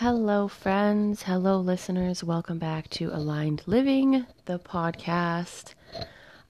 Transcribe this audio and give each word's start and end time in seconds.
Hello, 0.00 0.48
friends. 0.48 1.24
Hello, 1.24 1.60
listeners. 1.60 2.24
Welcome 2.24 2.58
back 2.58 2.88
to 2.88 3.14
Aligned 3.14 3.64
Living, 3.66 4.24
the 4.46 4.58
podcast. 4.58 5.74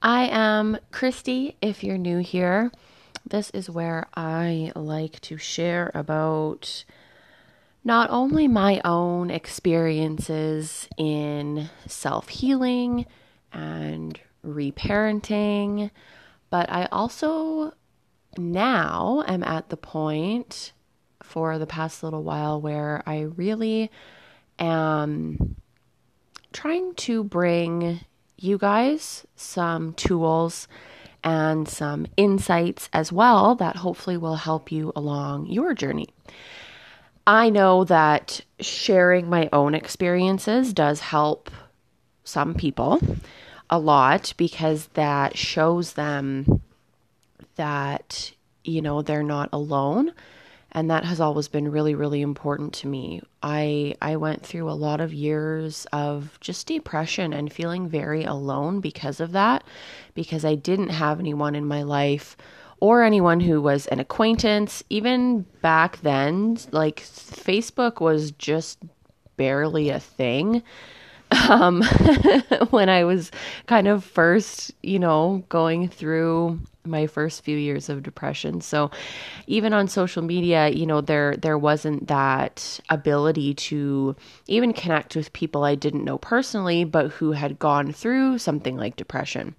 I 0.01 0.29
am 0.31 0.77
Christy, 0.91 1.57
if 1.61 1.83
you're 1.83 1.97
new 1.97 2.19
here. 2.19 2.71
This 3.27 3.49
is 3.49 3.69
where 3.69 4.07
I 4.15 4.71
like 4.73 5.19
to 5.23 5.37
share 5.37 5.91
about 5.93 6.85
not 7.83 8.09
only 8.09 8.47
my 8.47 8.79
own 8.85 9.29
experiences 9.29 10.87
in 10.97 11.69
self 11.85 12.29
healing 12.29 13.05
and 13.51 14.17
reparenting, 14.47 15.91
but 16.49 16.71
I 16.71 16.87
also 16.89 17.73
now 18.37 19.25
am 19.27 19.43
at 19.43 19.67
the 19.67 19.75
point 19.75 20.71
for 21.23 21.57
the 21.57 21.67
past 21.67 22.03
little 22.03 22.23
while 22.23 22.59
where 22.59 23.03
I 23.05 23.21
really 23.21 23.91
am 24.59 25.55
trying 26.53 26.93
to 26.95 27.23
bring 27.23 28.01
you 28.37 28.57
guys 28.57 29.25
some 29.35 29.93
tools 29.93 30.67
and 31.23 31.67
some 31.67 32.07
insights 32.17 32.89
as 32.93 33.11
well 33.11 33.55
that 33.55 33.75
hopefully 33.77 34.17
will 34.17 34.35
help 34.35 34.71
you 34.71 34.91
along 34.95 35.45
your 35.47 35.73
journey. 35.73 36.07
I 37.27 37.49
know 37.49 37.83
that 37.83 38.41
sharing 38.59 39.29
my 39.29 39.47
own 39.53 39.75
experiences 39.75 40.73
does 40.73 40.99
help 40.99 41.51
some 42.23 42.55
people 42.55 42.99
a 43.69 43.77
lot 43.77 44.33
because 44.37 44.87
that 44.93 45.37
shows 45.37 45.93
them 45.93 46.61
that, 47.55 48.31
you 48.63 48.81
know, 48.81 49.01
they're 49.01 49.23
not 49.23 49.49
alone 49.53 50.13
and 50.71 50.89
that 50.89 51.03
has 51.03 51.19
always 51.19 51.47
been 51.47 51.71
really 51.71 51.95
really 51.95 52.21
important 52.21 52.73
to 52.73 52.87
me. 52.87 53.21
I 53.43 53.95
i 54.01 54.15
went 54.15 54.45
through 54.45 54.69
a 54.69 54.73
lot 54.73 55.01
of 55.01 55.13
years 55.13 55.85
of 55.91 56.37
just 56.41 56.67
depression 56.67 57.33
and 57.33 57.51
feeling 57.51 57.87
very 57.87 58.23
alone 58.23 58.79
because 58.79 59.19
of 59.19 59.31
that 59.33 59.63
because 60.13 60.45
i 60.45 60.55
didn't 60.55 60.89
have 60.89 61.19
anyone 61.19 61.55
in 61.55 61.65
my 61.65 61.83
life 61.83 62.37
or 62.79 63.03
anyone 63.03 63.39
who 63.39 63.61
was 63.61 63.85
an 63.87 63.99
acquaintance. 63.99 64.83
Even 64.89 65.45
back 65.61 66.01
then 66.01 66.57
like 66.71 66.99
facebook 66.99 68.01
was 68.01 68.31
just 68.31 68.79
barely 69.37 69.89
a 69.89 69.99
thing 69.99 70.63
um, 71.49 71.83
when 72.69 72.89
I 72.89 73.03
was 73.03 73.31
kind 73.67 73.87
of 73.87 74.03
first, 74.03 74.71
you 74.83 74.99
know, 74.99 75.43
going 75.49 75.87
through 75.87 76.59
my 76.83 77.07
first 77.07 77.43
few 77.43 77.57
years 77.57 77.89
of 77.89 78.03
depression. 78.03 78.61
So 78.61 78.89
even 79.47 79.73
on 79.73 79.87
social 79.87 80.23
media, 80.23 80.69
you 80.69 80.85
know, 80.85 81.01
there 81.01 81.35
there 81.37 81.57
wasn't 81.57 82.07
that 82.07 82.79
ability 82.89 83.53
to 83.53 84.15
even 84.47 84.73
connect 84.73 85.15
with 85.15 85.33
people 85.33 85.63
I 85.63 85.75
didn't 85.75 86.03
know 86.03 86.17
personally 86.17 86.83
but 86.83 87.11
who 87.11 87.33
had 87.33 87.59
gone 87.59 87.91
through 87.91 88.39
something 88.39 88.77
like 88.77 88.95
depression. 88.95 89.55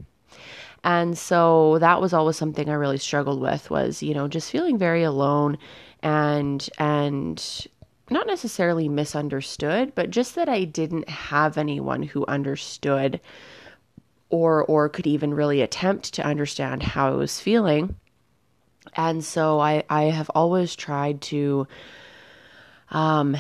And 0.85 1.17
so 1.17 1.79
that 1.79 2.01
was 2.01 2.13
always 2.13 2.37
something 2.37 2.69
I 2.69 2.73
really 2.75 2.99
struggled 2.99 3.41
with 3.41 3.71
was, 3.71 4.03
you 4.03 4.15
know, 4.15 4.27
just 4.27 4.51
feeling 4.51 4.79
very 4.79 5.05
alone 5.05 5.59
and 6.03 6.69
and 6.79 7.67
not 8.13 8.27
necessarily 8.27 8.89
misunderstood, 8.89 9.95
but 9.95 10.11
just 10.11 10.35
that 10.35 10.49
I 10.49 10.65
didn't 10.65 11.09
have 11.09 11.59
anyone 11.59 12.03
who 12.03 12.27
understood 12.27 13.21
or 14.29 14.65
or 14.65 14.89
could 14.89 15.07
even 15.07 15.35
really 15.35 15.61
attempt 15.61 16.15
to 16.15 16.25
understand 16.27 16.83
how 16.83 17.09
I 17.09 17.17
was 17.17 17.41
feeling. 17.41 17.97
And 18.95 19.25
so 19.25 19.61
I 19.61 19.85
I 19.89 20.05
have 20.05 20.31
always 20.35 20.75
tried 20.75 21.21
to 21.23 21.67
um 22.91 23.37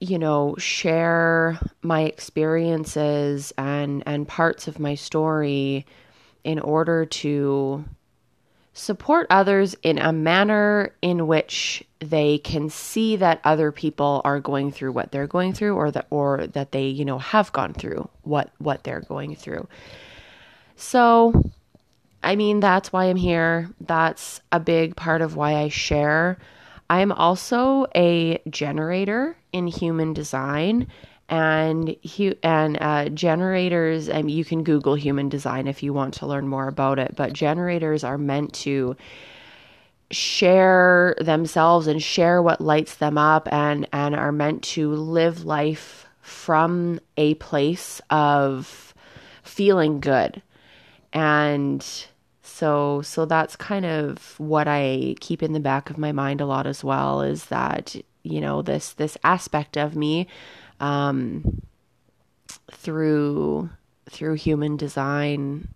you 0.00 0.18
know 0.18 0.54
share 0.58 1.58
my 1.82 2.02
experiences 2.02 3.52
and 3.58 4.02
and 4.06 4.28
parts 4.28 4.68
of 4.68 4.78
my 4.78 4.94
story 4.94 5.86
in 6.44 6.58
order 6.60 7.04
to 7.04 7.84
support 8.78 9.26
others 9.28 9.74
in 9.82 9.98
a 9.98 10.12
manner 10.12 10.94
in 11.02 11.26
which 11.26 11.82
they 11.98 12.38
can 12.38 12.70
see 12.70 13.16
that 13.16 13.40
other 13.42 13.72
people 13.72 14.22
are 14.24 14.38
going 14.38 14.70
through 14.70 14.92
what 14.92 15.10
they're 15.10 15.26
going 15.26 15.52
through 15.52 15.74
or 15.74 15.90
that 15.90 16.06
or 16.10 16.46
that 16.46 16.70
they 16.70 16.86
you 16.86 17.04
know 17.04 17.18
have 17.18 17.52
gone 17.52 17.74
through 17.74 18.08
what 18.22 18.50
what 18.58 18.84
they're 18.84 19.00
going 19.00 19.34
through. 19.34 19.66
So 20.76 21.50
i 22.22 22.36
mean 22.36 22.60
that's 22.60 22.92
why 22.92 23.06
i'm 23.06 23.16
here. 23.16 23.68
That's 23.80 24.40
a 24.52 24.60
big 24.60 24.94
part 24.94 25.22
of 25.22 25.34
why 25.34 25.56
i 25.56 25.68
share. 25.68 26.38
I'm 26.88 27.10
also 27.12 27.86
a 27.96 28.40
generator 28.48 29.36
in 29.52 29.66
human 29.66 30.12
design 30.12 30.86
and 31.28 31.96
hu- 32.16 32.36
and 32.42 32.78
uh, 32.80 33.08
generators. 33.10 34.08
I 34.08 34.22
mean, 34.22 34.36
you 34.36 34.44
can 34.44 34.64
Google 34.64 34.94
human 34.94 35.28
design 35.28 35.66
if 35.66 35.82
you 35.82 35.92
want 35.92 36.14
to 36.14 36.26
learn 36.26 36.48
more 36.48 36.68
about 36.68 36.98
it. 36.98 37.14
But 37.16 37.32
generators 37.32 38.04
are 38.04 38.18
meant 38.18 38.52
to 38.54 38.96
share 40.10 41.14
themselves 41.20 41.86
and 41.86 42.02
share 42.02 42.42
what 42.42 42.60
lights 42.60 42.96
them 42.96 43.18
up, 43.18 43.48
and 43.52 43.86
and 43.92 44.14
are 44.14 44.32
meant 44.32 44.62
to 44.62 44.92
live 44.92 45.44
life 45.44 46.06
from 46.20 47.00
a 47.16 47.34
place 47.34 48.00
of 48.10 48.94
feeling 49.42 49.98
good 49.98 50.42
and 51.12 52.06
so 52.42 53.02
so 53.02 53.24
that's 53.24 53.56
kind 53.56 53.86
of 53.86 54.38
what 54.38 54.68
I 54.68 55.14
keep 55.20 55.42
in 55.42 55.52
the 55.52 55.60
back 55.60 55.90
of 55.90 55.98
my 55.98 56.12
mind 56.12 56.40
a 56.40 56.46
lot 56.46 56.66
as 56.66 56.84
well 56.84 57.22
is 57.22 57.46
that 57.46 57.96
you 58.22 58.40
know 58.40 58.62
this 58.62 58.92
this 58.94 59.16
aspect 59.24 59.76
of 59.76 59.96
me 59.96 60.26
um, 60.80 61.62
through 62.72 63.70
through 64.10 64.34
human 64.34 64.76
design. 64.76 65.68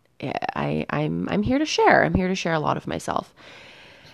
I, 0.54 0.86
I'm 0.90 1.28
I'm 1.28 1.42
here 1.42 1.58
to 1.58 1.66
share. 1.66 2.04
I'm 2.04 2.14
here 2.14 2.28
to 2.28 2.34
share 2.34 2.52
a 2.52 2.60
lot 2.60 2.76
of 2.76 2.86
myself. 2.86 3.34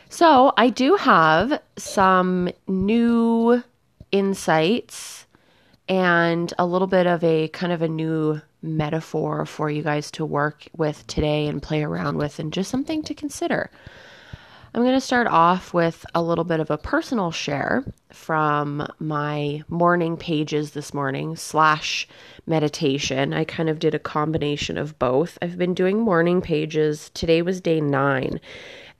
So 0.09 0.53
I 0.56 0.71
do 0.71 0.97
have 0.97 1.60
some 1.76 2.49
new 2.66 3.62
insights 4.10 5.26
and 5.88 6.53
a 6.59 6.66
little 6.66 6.87
bit 6.87 7.06
of 7.06 7.22
a 7.22 7.49
kind 7.49 7.72
of 7.72 7.82
a 7.82 7.88
new 7.88 8.41
metaphor 8.62 9.47
for 9.47 9.70
you 9.70 9.82
guys 9.82 10.10
to 10.12 10.25
work 10.25 10.66
with 10.76 11.06
today 11.06 11.47
and 11.47 11.62
play 11.62 11.82
around 11.82 12.16
with 12.16 12.38
and 12.38 12.53
just 12.53 12.70
something 12.70 13.03
to 13.03 13.15
consider. 13.15 13.70
I'm 14.74 14.82
going 14.82 14.94
to 14.94 15.00
start 15.00 15.26
off 15.26 15.72
with 15.72 16.04
a 16.14 16.22
little 16.22 16.44
bit 16.44 16.60
of 16.60 16.70
a 16.70 16.76
personal 16.76 17.30
share 17.30 17.84
from 18.12 18.86
my 18.98 19.62
morning 19.68 20.18
pages 20.18 20.72
this 20.72 20.92
morning 20.92 21.36
slash 21.36 22.06
meditation. 22.46 23.32
I 23.32 23.44
kind 23.44 23.70
of 23.70 23.78
did 23.78 23.94
a 23.94 23.98
combination 23.98 24.76
of 24.76 24.98
both. 24.98 25.38
I've 25.40 25.56
been 25.56 25.72
doing 25.72 26.00
morning 26.00 26.42
pages. 26.42 27.10
Today 27.14 27.40
was 27.40 27.62
day 27.62 27.80
nine, 27.80 28.40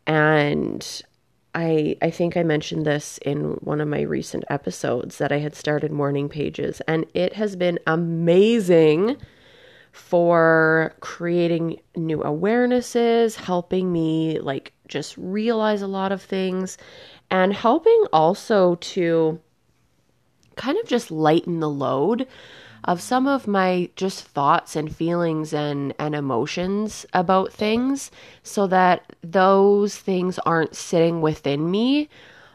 and 0.06 1.02
I 1.54 1.96
I 2.00 2.10
think 2.10 2.38
I 2.38 2.44
mentioned 2.44 2.86
this 2.86 3.18
in 3.18 3.58
one 3.60 3.82
of 3.82 3.88
my 3.88 4.00
recent 4.00 4.44
episodes 4.48 5.18
that 5.18 5.32
I 5.32 5.38
had 5.38 5.54
started 5.54 5.92
morning 5.92 6.30
pages, 6.30 6.80
and 6.88 7.04
it 7.12 7.34
has 7.34 7.56
been 7.56 7.78
amazing 7.86 9.18
for 9.98 10.94
creating 11.00 11.81
new 11.97 12.19
awarenesses, 12.19 13.34
helping 13.34 13.92
me 13.92 14.38
like 14.38 14.72
just 14.86 15.16
realize 15.19 15.82
a 15.82 15.86
lot 15.86 16.12
of 16.12 16.22
things, 16.22 16.78
and 17.31 17.53
helping 17.53 18.06
also 18.12 18.76
to 18.76 19.38
kind 20.56 20.78
of 20.78 20.87
just 20.87 21.10
lighten 21.10 21.60
the 21.60 21.69
load 21.69 22.26
of 22.84 23.03
some 23.03 23.26
of 23.26 23.47
my 23.47 23.91
just 23.97 24.25
thoughts 24.25 24.76
and 24.76 24.94
feelings 24.94 25.53
and, 25.53 25.92
and 25.98 26.14
emotions 26.14 27.04
about 27.12 27.53
things 27.53 28.10
so 28.42 28.66
that 28.66 29.12
those 29.22 29.97
things 29.97 30.38
aren't 30.47 30.76
sitting 30.76 31.20
within 31.20 31.70
me 31.70 32.08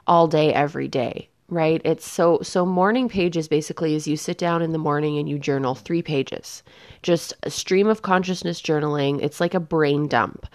all 0.07 0.27
day 0.27 0.53
every 0.53 0.87
day 0.87 1.29
right 1.53 1.81
it's 1.85 2.09
so 2.09 2.39
so 2.41 2.65
morning 2.65 3.07
pages 3.07 3.47
basically 3.47 3.95
is 3.95 4.07
you 4.07 4.17
sit 4.17 4.37
down 4.37 4.61
in 4.61 4.71
the 4.71 4.77
morning 4.77 5.17
and 5.17 5.29
you 5.29 5.37
journal 5.37 5.75
3 5.75 6.01
pages 6.01 6.63
just 7.01 7.33
a 7.43 7.49
stream 7.49 7.87
of 7.87 8.01
consciousness 8.01 8.61
journaling 8.61 9.21
it's 9.21 9.39
like 9.39 9.53
a 9.53 9.59
brain 9.59 10.07
dump 10.07 10.47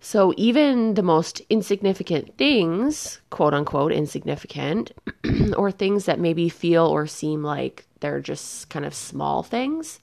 so 0.00 0.32
even 0.36 0.94
the 0.94 1.02
most 1.02 1.42
insignificant 1.50 2.36
things, 2.38 3.20
quote 3.30 3.52
unquote 3.52 3.92
insignificant, 3.92 4.92
or 5.56 5.70
things 5.70 6.04
that 6.04 6.20
maybe 6.20 6.48
feel 6.48 6.86
or 6.86 7.06
seem 7.06 7.42
like 7.42 7.84
they're 8.00 8.20
just 8.20 8.68
kind 8.68 8.84
of 8.84 8.94
small 8.94 9.42
things, 9.42 9.98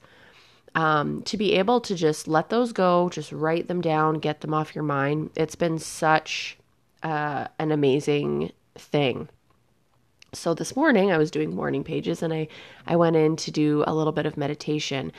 um, 0.74 1.22
to 1.22 1.38
be 1.38 1.54
able 1.54 1.80
to 1.80 1.94
just 1.94 2.28
let 2.28 2.50
those 2.50 2.72
go, 2.72 3.08
just 3.08 3.32
write 3.32 3.68
them 3.68 3.80
down, 3.80 4.18
get 4.18 4.42
them 4.42 4.52
off 4.52 4.74
your 4.74 4.84
mind. 4.84 5.30
It's 5.34 5.54
been 5.54 5.78
such 5.78 6.58
uh, 7.02 7.48
an 7.58 7.72
amazing 7.72 8.52
thing. 8.74 9.30
So 10.36 10.54
this 10.54 10.76
morning 10.76 11.10
I 11.10 11.18
was 11.18 11.30
doing 11.30 11.54
morning 11.54 11.84
pages 11.84 12.22
and 12.22 12.32
I 12.32 12.48
I 12.86 12.96
went 12.96 13.16
in 13.16 13.36
to 13.36 13.50
do 13.50 13.84
a 13.86 13.94
little 13.94 14.12
bit 14.12 14.26
of 14.26 14.36
meditation 14.36 15.12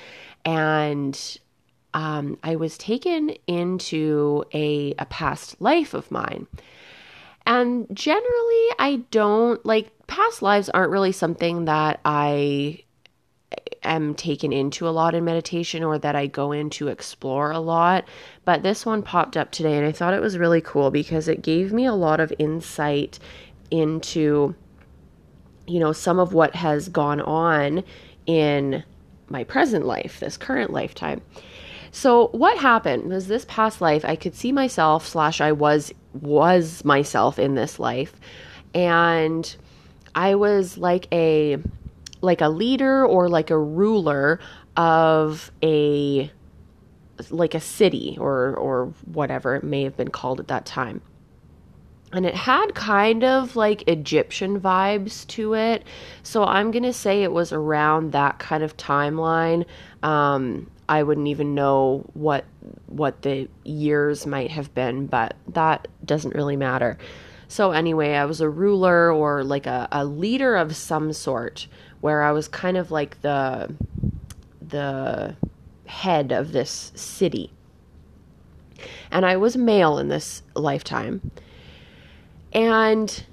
and 0.45 1.39
um, 1.93 2.37
I 2.43 2.55
was 2.57 2.77
taken 2.77 3.31
into 3.47 4.43
a, 4.53 4.93
a 4.99 5.05
past 5.05 5.59
life 5.59 5.93
of 5.93 6.11
mine. 6.11 6.47
And 7.45 7.87
generally, 7.93 8.67
I 8.77 9.03
don't 9.09 9.65
like 9.65 9.91
past 10.05 10.41
lives 10.41 10.69
aren't 10.69 10.91
really 10.91 11.13
something 11.13 11.65
that 11.65 11.99
I 12.05 12.83
am 13.83 14.13
taken 14.15 14.51
into 14.51 14.87
a 14.87 14.91
lot 14.91 15.15
in 15.15 15.23
meditation 15.23 15.83
or 15.83 15.97
that 15.97 16.15
I 16.15 16.27
go 16.27 16.51
in 16.51 16.69
to 16.71 16.89
explore 16.89 17.51
a 17.51 17.59
lot. 17.59 18.05
But 18.43 18.63
this 18.63 18.85
one 18.85 19.01
popped 19.01 19.37
up 19.37 19.51
today 19.51 19.77
and 19.77 19.85
I 19.87 19.91
thought 19.91 20.13
it 20.13 20.21
was 20.21 20.37
really 20.37 20.61
cool 20.61 20.91
because 20.91 21.27
it 21.27 21.41
gave 21.41 21.71
me 21.71 21.85
a 21.85 21.93
lot 21.93 22.19
of 22.19 22.33
insight 22.37 23.17
into, 23.71 24.55
you 25.67 25.79
know, 25.79 25.91
some 25.91 26.19
of 26.19 26.33
what 26.33 26.55
has 26.55 26.89
gone 26.89 27.21
on 27.21 27.83
in 28.25 28.83
my 29.29 29.43
present 29.43 29.85
life, 29.85 30.19
this 30.19 30.37
current 30.37 30.71
lifetime. 30.71 31.21
So 31.91 32.27
what 32.27 32.57
happened 32.57 33.09
was 33.09 33.27
this 33.27 33.45
past 33.45 33.81
life, 33.81 34.05
I 34.05 34.15
could 34.15 34.35
see 34.35 34.51
myself 34.51 35.07
slash 35.07 35.41
I 35.41 35.51
was 35.51 35.93
was 36.13 36.83
myself 36.83 37.37
in 37.39 37.55
this 37.55 37.79
life, 37.79 38.13
and 38.73 39.55
I 40.15 40.35
was 40.35 40.77
like 40.77 41.07
a 41.11 41.57
like 42.21 42.41
a 42.41 42.49
leader 42.49 43.05
or 43.05 43.29
like 43.29 43.49
a 43.49 43.57
ruler 43.57 44.39
of 44.75 45.51
a 45.63 46.31
like 47.29 47.55
a 47.55 47.59
city 47.59 48.17
or 48.19 48.55
or 48.55 48.93
whatever 49.05 49.55
it 49.55 49.63
may 49.63 49.83
have 49.83 49.97
been 49.97 50.09
called 50.09 50.39
at 50.39 50.47
that 50.49 50.65
time. 50.65 51.01
And 52.13 52.25
it 52.25 52.35
had 52.35 52.73
kind 52.73 53.23
of 53.23 53.55
like 53.55 53.87
Egyptian 53.87 54.61
vibes 54.61 55.27
to 55.27 55.55
it. 55.55 55.83
So 56.23 56.45
I'm 56.45 56.71
going 56.71 56.83
to 56.83 56.93
say 56.93 57.23
it 57.23 57.33
was 57.33 57.51
around 57.51 58.13
that 58.13 58.39
kind 58.39 58.63
of 58.63 58.77
timeline. 58.77 59.65
Um, 60.03 60.69
I 60.89 61.03
wouldn't 61.03 61.27
even 61.27 61.53
know 61.53 62.09
what 62.13 62.45
what 62.85 63.21
the 63.23 63.49
years 63.65 64.25
might 64.25 64.51
have 64.51 64.73
been, 64.73 65.07
but 65.07 65.35
that 65.49 65.87
doesn't 66.05 66.33
really 66.33 66.55
matter. 66.55 66.97
So 67.49 67.71
anyway, 67.71 68.13
I 68.13 68.25
was 68.25 68.41
a 68.41 68.49
ruler 68.49 69.11
or 69.11 69.43
like 69.43 69.65
a, 69.65 69.87
a 69.91 70.05
leader 70.05 70.55
of 70.55 70.75
some 70.75 71.13
sort 71.13 71.67
where 72.01 72.21
I 72.23 72.31
was 72.31 72.47
kind 72.47 72.77
of 72.77 72.91
like 72.91 73.21
the 73.21 73.73
the 74.61 75.35
head 75.85 76.31
of 76.31 76.51
this 76.51 76.91
city. 76.95 77.51
And 79.11 79.25
I 79.25 79.37
was 79.37 79.57
male 79.57 79.97
in 79.97 80.09
this 80.09 80.43
lifetime. 80.55 81.31
And 82.57 83.23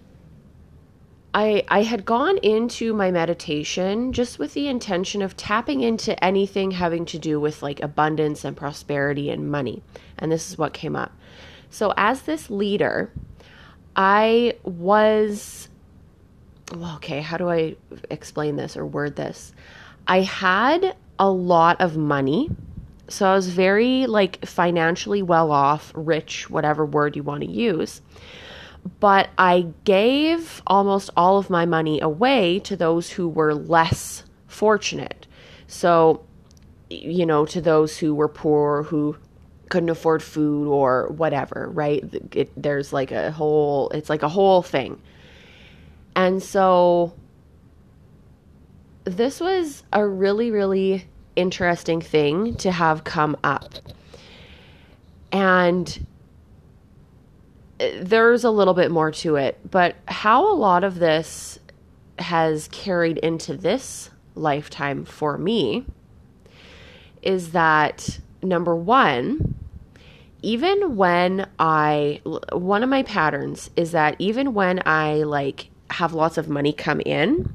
I 1.33 1.65
I 1.69 1.83
had 1.83 2.05
gone 2.05 2.37
into 2.39 2.93
my 2.93 3.11
meditation 3.11 4.13
just 4.13 4.39
with 4.39 4.53
the 4.53 4.69
intention 4.69 5.23
of 5.23 5.35
tapping 5.35 5.81
into 5.81 6.23
anything 6.23 6.73
having 6.73 7.07
to 7.07 7.19
do 7.19 7.41
with 7.41 7.63
like 7.63 7.83
abundance 7.83 8.45
and 8.45 8.55
prosperity 8.55 9.31
and 9.31 9.51
money. 9.51 9.83
And 10.19 10.31
this 10.31 10.51
is 10.51 10.59
what 10.59 10.75
came 10.75 10.95
up. 10.95 11.11
So 11.71 11.95
as 11.97 12.23
this 12.23 12.51
leader, 12.51 13.11
I 13.97 14.59
was 14.63 15.71
well, 16.77 16.97
okay, 16.97 17.23
how 17.23 17.39
do 17.39 17.49
I 17.49 17.77
explain 18.11 18.57
this 18.57 18.77
or 18.77 18.85
word 18.85 19.17
this? 19.17 19.55
I 20.07 20.21
had 20.21 20.95
a 21.19 21.31
lot 21.31 21.81
of 21.81 21.97
money. 21.97 22.51
So 23.09 23.27
I 23.27 23.35
was 23.35 23.49
very 23.49 24.05
like 24.05 24.45
financially 24.45 25.23
well 25.23 25.51
off, 25.51 25.93
rich, 25.95 26.51
whatever 26.51 26.85
word 26.85 27.17
you 27.17 27.23
want 27.23 27.41
to 27.41 27.51
use. 27.51 28.03
But 29.01 29.31
I 29.39 29.67
gave 29.85 30.63
almost 30.67 31.11
all 31.17 31.39
of 31.39 31.51
my 31.51 31.65
money 31.67 32.01
away 32.01 32.59
to 32.61 32.77
those 32.77 33.11
who 33.11 33.29
were 33.29 33.55
less 33.55 34.25
fortunate. 34.47 35.27
So, 35.67 36.25
you 36.91 37.25
know, 37.25 37.47
to 37.47 37.61
those 37.61 37.99
who 37.99 38.15
were 38.15 38.29
poor, 38.29 38.83
who 38.85 39.17
couldn't 39.71 39.89
afford 39.89 40.23
food 40.23 40.69
or 40.69 41.09
whatever, 41.09 41.71
right? 41.73 42.05
It, 42.33 42.51
there's 42.57 42.93
like 42.93 43.11
a 43.11 43.31
whole, 43.33 43.89
it's 43.91 44.11
like 44.11 44.23
a 44.23 44.29
whole 44.29 44.63
thing. 44.63 45.01
And 46.15 46.43
so 46.43 47.15
this 49.05 49.41
was 49.41 49.83
a 49.93 50.07
really, 50.07 50.51
really 50.51 51.07
interesting 51.37 52.01
thing 52.01 52.55
to 52.57 52.71
have 52.71 53.05
come 53.05 53.37
up. 53.43 53.75
And 55.33 56.07
there's 58.03 58.45
a 58.45 58.51
little 58.51 58.75
bit 58.75 58.91
more 58.91 59.11
to 59.11 59.37
it, 59.37 59.59
but 59.71 59.97
how 60.07 60.53
a 60.53 60.55
lot 60.55 60.85
of 60.85 60.99
this 60.99 61.59
has 62.19 62.69
carried 62.69 63.19
into 63.19 63.57
this 63.57 64.11
lifetime 64.35 65.05
for 65.05 65.39
me 65.39 65.85
is 67.23 67.53
that 67.53 68.21
number 68.43 68.77
one, 68.77 69.55
even 70.43 70.97
when 70.97 71.49
I, 71.59 72.21
one 72.53 72.83
of 72.83 72.89
my 72.89 73.03
patterns 73.03 73.71
is 73.77 73.93
that 73.93 74.17
even 74.19 74.55
when 74.55 74.83
I 74.87 75.23
like 75.23 75.71
have 75.91 76.13
lots 76.13 76.37
of 76.37 76.49
money 76.49 76.73
come 76.73 77.01
in, 77.01 77.55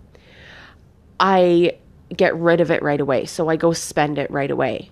I 1.19 1.77
get 2.15 2.35
rid 2.35 2.61
of 2.61 2.71
it 2.71 2.81
right 2.81 2.99
away. 2.99 3.25
So 3.25 3.49
I 3.49 3.55
go 3.55 3.73
spend 3.73 4.17
it 4.17 4.31
right 4.31 4.49
away. 4.49 4.89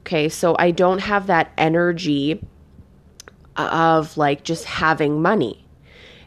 Okay, 0.00 0.28
so 0.28 0.56
I 0.58 0.72
don't 0.72 0.98
have 0.98 1.28
that 1.28 1.52
energy 1.56 2.44
of 3.56 4.16
like 4.16 4.44
just 4.44 4.64
having 4.64 5.20
money. 5.20 5.64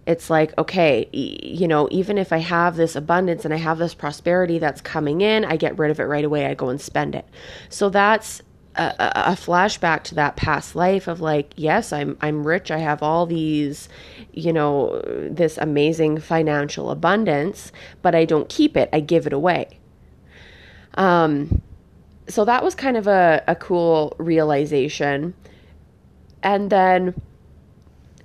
It's 0.07 0.29
like, 0.29 0.55
okay, 0.57 1.09
you 1.11 1.67
know, 1.67 1.87
even 1.89 2.19
if 2.19 2.31
I 2.31 2.37
have 2.37 2.75
this 2.75 2.95
abundance 2.95 3.43
and 3.43 3.53
I 3.53 3.57
have 3.57 3.79
this 3.79 3.95
prosperity 3.95 4.59
that's 4.59 4.79
coming 4.79 5.21
in, 5.21 5.43
I 5.43 5.57
get 5.57 5.79
rid 5.79 5.89
of 5.89 5.99
it 5.99 6.03
right 6.03 6.23
away. 6.23 6.45
I 6.45 6.53
go 6.53 6.69
and 6.69 6.79
spend 6.79 7.15
it. 7.15 7.25
So 7.69 7.89
that's 7.89 8.43
a, 8.75 9.31
a, 9.31 9.31
flashback 9.31 10.03
to 10.03 10.15
that 10.15 10.35
past 10.35 10.75
life 10.75 11.07
of 11.07 11.21
like, 11.21 11.53
yes, 11.55 11.93
I'm 11.93 12.17
I'm 12.21 12.45
rich. 12.45 12.71
I 12.71 12.79
have 12.79 13.01
all 13.01 13.25
these, 13.25 13.89
you 14.33 14.51
know, 14.51 15.01
this 15.29 15.57
amazing 15.57 16.19
financial 16.19 16.91
abundance, 16.91 17.71
but 18.01 18.15
I 18.15 18.25
don't 18.25 18.49
keep 18.49 18.75
it. 18.75 18.89
I 18.91 18.99
give 18.99 19.25
it 19.27 19.33
away. 19.33 19.79
Um, 20.95 21.61
so 22.27 22.45
that 22.45 22.63
was 22.63 22.75
kind 22.75 22.97
of 22.97 23.07
a, 23.07 23.43
a 23.47 23.55
cool 23.55 24.15
realization. 24.17 25.33
And 26.45 26.69
then 26.69 27.19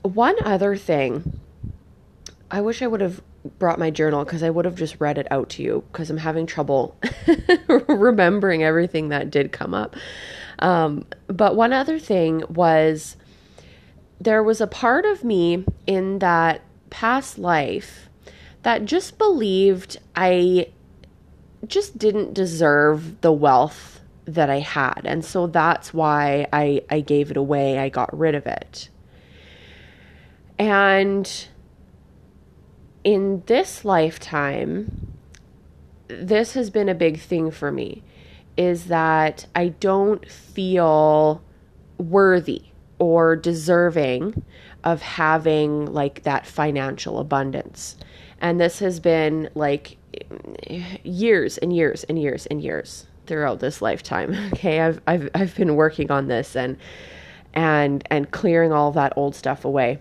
one 0.02 0.36
other 0.44 0.76
thing, 0.76 1.40
I 2.50 2.60
wish 2.60 2.82
I 2.82 2.86
would 2.86 3.00
have 3.00 3.22
brought 3.58 3.78
my 3.78 3.90
journal 3.90 4.26
because 4.26 4.42
I 4.42 4.50
would 4.50 4.66
have 4.66 4.74
just 4.74 5.00
read 5.00 5.16
it 5.16 5.26
out 5.30 5.48
to 5.50 5.62
you 5.62 5.84
because 5.90 6.10
I'm 6.10 6.18
having 6.18 6.44
trouble 6.44 6.98
remembering 7.88 8.62
everything 8.62 9.08
that 9.08 9.30
did 9.30 9.52
come 9.52 9.72
up. 9.72 9.96
Um, 10.58 11.06
but 11.28 11.56
one 11.56 11.72
other 11.72 11.98
thing 11.98 12.44
was 12.50 13.16
there 14.20 14.42
was 14.42 14.60
a 14.60 14.66
part 14.66 15.06
of 15.06 15.24
me 15.24 15.64
in 15.86 16.18
that 16.18 16.60
past 16.90 17.38
life 17.38 18.10
that 18.64 18.84
just 18.84 19.16
believed 19.16 19.98
I 20.14 20.68
just 21.66 21.96
didn't 21.96 22.34
deserve 22.34 23.22
the 23.22 23.32
wealth 23.32 24.00
that 24.26 24.50
I 24.50 24.60
had. 24.60 25.02
And 25.04 25.24
so 25.24 25.46
that's 25.46 25.92
why 25.92 26.46
I, 26.52 26.82
I 26.90 27.00
gave 27.00 27.30
it 27.30 27.36
away. 27.36 27.78
I 27.78 27.88
got 27.88 28.16
rid 28.16 28.34
of 28.34 28.46
it. 28.46 28.88
And 30.58 31.48
in 33.02 33.42
this 33.46 33.84
lifetime, 33.84 35.16
this 36.08 36.54
has 36.54 36.70
been 36.70 36.88
a 36.88 36.94
big 36.94 37.18
thing 37.18 37.50
for 37.50 37.72
me 37.72 38.02
is 38.56 38.86
that 38.86 39.46
I 39.54 39.68
don't 39.68 40.28
feel 40.28 41.42
worthy 41.96 42.64
or 42.98 43.36
deserving 43.36 44.42
of 44.84 45.00
having 45.00 45.86
like 45.86 46.24
that 46.24 46.46
financial 46.46 47.18
abundance. 47.18 47.96
And 48.40 48.60
this 48.60 48.80
has 48.80 49.00
been 49.00 49.48
like 49.54 49.96
years 51.02 51.58
and 51.58 51.74
years 51.74 52.04
and 52.04 52.18
years 52.18 52.46
and 52.46 52.60
years 52.62 53.06
throughout 53.30 53.60
this 53.60 53.80
lifetime. 53.80 54.34
Okay, 54.52 54.80
I've 54.80 55.00
I've 55.06 55.30
I've 55.34 55.54
been 55.54 55.76
working 55.76 56.10
on 56.10 56.26
this 56.26 56.56
and 56.56 56.76
and 57.54 58.06
and 58.10 58.30
clearing 58.30 58.72
all 58.72 58.90
that 58.92 59.12
old 59.16 59.34
stuff 59.34 59.64
away. 59.64 59.98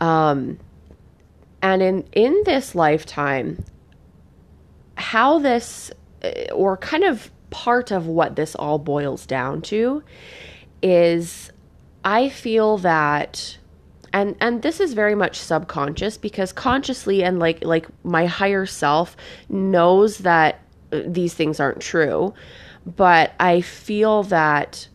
Um 0.00 0.58
and 1.62 1.80
in 1.80 2.04
in 2.12 2.42
this 2.44 2.74
lifetime 2.74 3.64
how 4.96 5.38
this 5.38 5.92
or 6.52 6.76
kind 6.76 7.04
of 7.04 7.30
part 7.50 7.90
of 7.90 8.06
what 8.06 8.36
this 8.36 8.54
all 8.54 8.78
boils 8.78 9.24
down 9.24 9.62
to 9.62 10.02
is 10.82 11.50
I 12.04 12.28
feel 12.28 12.78
that 12.78 13.58
and 14.12 14.36
and 14.40 14.62
this 14.62 14.80
is 14.80 14.92
very 14.94 15.14
much 15.14 15.38
subconscious 15.38 16.18
because 16.18 16.52
consciously 16.52 17.22
and 17.22 17.38
like 17.38 17.64
like 17.64 17.86
my 18.04 18.26
higher 18.26 18.66
self 18.66 19.16
knows 19.48 20.18
that 20.18 20.60
these 20.90 21.34
things 21.34 21.60
aren't 21.60 21.80
true 21.80 22.34
but 22.84 23.32
I 23.38 23.60
feel 23.60 24.22
that 24.24 24.88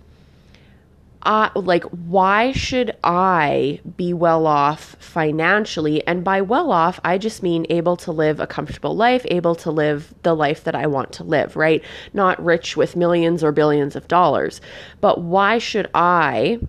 uh, 1.25 1.49
like 1.55 1.83
why 1.85 2.51
should 2.51 2.95
I 3.03 3.81
be 3.97 4.13
well 4.13 4.45
off 4.45 4.95
financially? 4.99 6.05
And 6.05 6.23
by 6.23 6.41
well 6.41 6.71
off, 6.71 6.99
I 7.03 7.17
just 7.17 7.41
mean 7.41 7.65
able 7.69 7.97
to 7.97 8.11
live 8.11 8.39
a 8.39 8.45
comfortable 8.45 8.95
life, 8.95 9.25
able 9.29 9.55
to 9.55 9.71
live 9.71 10.13
the 10.21 10.35
life 10.35 10.63
that 10.65 10.75
I 10.75 10.85
want 10.85 11.11
to 11.13 11.23
live, 11.23 11.55
right? 11.55 11.83
Not 12.13 12.43
rich 12.43 12.77
with 12.77 12.95
millions 12.95 13.43
or 13.43 13.51
billions 13.51 13.95
of 13.95 14.07
dollars. 14.07 14.61
But 15.01 15.21
why 15.21 15.57
should 15.57 15.89
I 15.95 16.59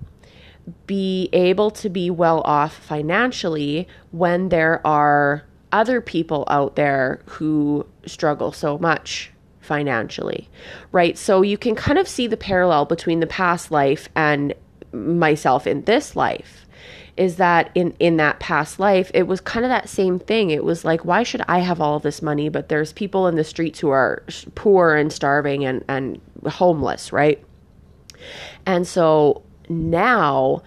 be 0.87 1.29
able 1.35 1.71
to 1.73 1.91
be 1.91 2.09
well 2.09 2.41
off 2.43 2.75
financially 2.75 3.87
when 4.11 4.49
there 4.49 4.85
are 4.87 5.45
other 5.77 6.01
people 6.01 6.45
out 6.49 6.75
there 6.75 7.21
who 7.27 7.85
struggle 8.07 8.51
so 8.51 8.79
much 8.79 9.31
financially, 9.61 10.49
right? 10.91 11.19
So 11.19 11.43
you 11.43 11.59
can 11.59 11.75
kind 11.75 11.99
of 11.99 12.09
see 12.09 12.27
the 12.27 12.37
parallel 12.37 12.87
between 12.87 13.21
the 13.21 13.27
past 13.27 13.71
life 13.71 14.09
and 14.17 14.55
myself 14.93 15.67
in 15.67 15.83
this 15.83 16.17
life 16.17 16.65
is 17.19 17.37
that 17.37 17.71
in 17.75 17.95
in 17.99 18.17
that 18.17 18.41
past 18.41 18.79
life 18.79 19.11
it 19.13 19.27
was 19.27 19.41
kind 19.43 19.67
of 19.67 19.71
that 19.71 19.89
same 19.89 20.19
thing. 20.19 20.51
It 20.51 20.65
was 20.65 20.85
like 20.85 21.05
why 21.05 21.23
should 21.23 21.43
i 21.49 21.59
have 21.59 21.81
all 21.81 21.99
this 21.99 22.23
money? 22.23 22.49
But 22.49 22.71
there's 22.71 22.93
people 22.95 23.27
in 23.27 23.37
the 23.37 23.45
streets 23.45 23.79
who 23.81 23.91
are 23.91 24.23
poor 24.55 24.95
and 24.95 25.13
starving 25.13 25.65
and 25.65 25.85
and 25.89 26.21
homeless 26.47 27.13
right? 27.13 27.43
And 28.65 28.87
so 28.87 29.43
now 29.69 30.63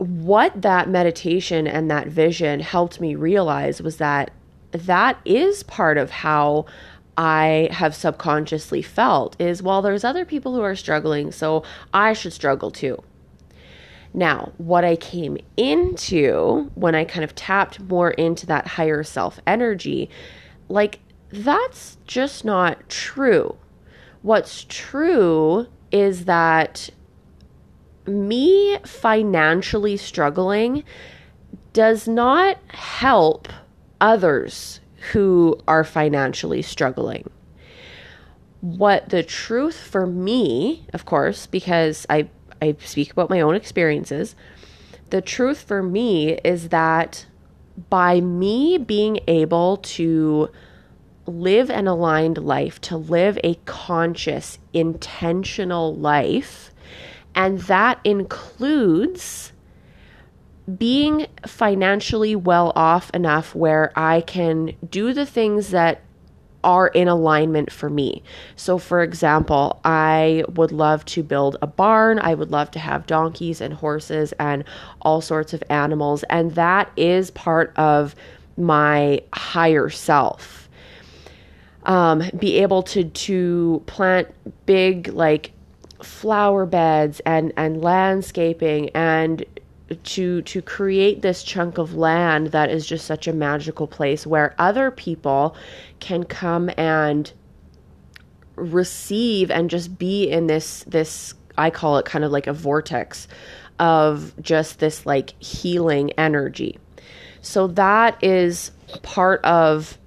what 0.00 0.62
that 0.62 0.88
meditation 0.88 1.66
and 1.66 1.90
that 1.90 2.08
vision 2.08 2.60
helped 2.60 3.02
me 3.02 3.14
realize 3.14 3.82
was 3.82 3.98
that 3.98 4.30
that 4.72 5.18
is 5.26 5.62
part 5.62 5.98
of 5.98 6.08
how 6.08 6.64
I 7.18 7.68
have 7.70 7.94
subconsciously 7.94 8.80
felt 8.80 9.38
is 9.38 9.62
well 9.62 9.82
there's 9.82 10.04
other 10.04 10.24
people 10.24 10.54
who 10.54 10.62
are 10.62 10.74
struggling 10.74 11.32
so 11.32 11.64
I 11.92 12.14
should 12.14 12.32
struggle 12.32 12.70
too. 12.70 13.02
Now, 14.14 14.52
what 14.56 14.84
I 14.86 14.96
came 14.96 15.36
into 15.58 16.70
when 16.74 16.94
I 16.94 17.04
kind 17.04 17.22
of 17.22 17.34
tapped 17.34 17.78
more 17.78 18.12
into 18.12 18.46
that 18.46 18.66
higher 18.66 19.02
self 19.02 19.38
energy, 19.46 20.08
like 20.70 21.00
that's 21.30 21.98
just 22.06 22.42
not 22.42 22.88
true. 22.88 23.56
What's 24.22 24.64
true 24.66 25.66
is 25.92 26.24
that 26.24 26.88
me 28.06 28.78
financially 28.84 29.96
struggling 29.96 30.84
does 31.72 32.08
not 32.08 32.58
help 32.68 33.48
others 34.00 34.80
who 35.12 35.58
are 35.66 35.84
financially 35.84 36.62
struggling. 36.62 37.28
What 38.60 39.08
the 39.08 39.22
truth 39.22 39.76
for 39.76 40.06
me, 40.06 40.86
of 40.92 41.04
course, 41.04 41.46
because 41.46 42.06
I, 42.10 42.28
I 42.60 42.76
speak 42.80 43.12
about 43.12 43.30
my 43.30 43.40
own 43.40 43.54
experiences, 43.54 44.34
the 45.10 45.22
truth 45.22 45.62
for 45.62 45.82
me 45.82 46.34
is 46.44 46.68
that 46.68 47.26
by 47.88 48.20
me 48.20 48.76
being 48.76 49.20
able 49.26 49.78
to 49.78 50.50
live 51.26 51.70
an 51.70 51.86
aligned 51.86 52.38
life, 52.38 52.80
to 52.82 52.96
live 52.96 53.38
a 53.42 53.54
conscious, 53.64 54.58
intentional 54.72 55.94
life, 55.94 56.69
and 57.40 57.58
that 57.60 57.98
includes 58.04 59.52
being 60.76 61.26
financially 61.46 62.36
well 62.36 62.70
off 62.76 63.10
enough 63.14 63.54
where 63.54 63.92
I 63.96 64.20
can 64.20 64.76
do 64.90 65.14
the 65.14 65.24
things 65.24 65.70
that 65.70 66.02
are 66.62 66.88
in 66.88 67.08
alignment 67.08 67.72
for 67.72 67.88
me. 67.88 68.22
So, 68.56 68.76
for 68.76 69.02
example, 69.02 69.80
I 69.86 70.44
would 70.50 70.70
love 70.70 71.06
to 71.06 71.22
build 71.22 71.56
a 71.62 71.66
barn. 71.66 72.18
I 72.18 72.34
would 72.34 72.50
love 72.50 72.70
to 72.72 72.78
have 72.78 73.06
donkeys 73.06 73.62
and 73.62 73.72
horses 73.72 74.34
and 74.38 74.62
all 75.00 75.22
sorts 75.22 75.54
of 75.54 75.62
animals. 75.70 76.22
And 76.24 76.54
that 76.56 76.92
is 76.94 77.30
part 77.30 77.72
of 77.76 78.14
my 78.58 79.22
higher 79.32 79.88
self. 79.88 80.68
Um, 81.84 82.22
be 82.38 82.58
able 82.58 82.82
to 82.82 83.04
to 83.04 83.82
plant 83.86 84.28
big 84.66 85.08
like 85.08 85.52
flower 86.04 86.66
beds 86.66 87.20
and 87.26 87.52
and 87.56 87.82
landscaping 87.82 88.90
and 88.90 89.44
to 90.04 90.42
to 90.42 90.62
create 90.62 91.22
this 91.22 91.42
chunk 91.42 91.78
of 91.78 91.94
land 91.94 92.48
that 92.48 92.70
is 92.70 92.86
just 92.86 93.06
such 93.06 93.26
a 93.26 93.32
magical 93.32 93.86
place 93.86 94.26
where 94.26 94.54
other 94.58 94.90
people 94.90 95.56
can 95.98 96.24
come 96.24 96.70
and 96.76 97.32
receive 98.56 99.50
and 99.50 99.70
just 99.70 99.98
be 99.98 100.30
in 100.30 100.46
this 100.46 100.84
this 100.84 101.34
I 101.58 101.70
call 101.70 101.98
it 101.98 102.04
kind 102.04 102.24
of 102.24 102.30
like 102.30 102.46
a 102.46 102.52
vortex 102.52 103.26
of 103.78 104.32
just 104.40 104.78
this 104.78 105.06
like 105.06 105.40
healing 105.42 106.12
energy. 106.12 106.78
So 107.42 107.66
that 107.68 108.22
is 108.22 108.70
part 109.02 109.44
of 109.44 109.98